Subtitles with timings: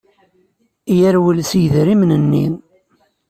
[0.97, 2.45] Yerwel s yidrimen-nni.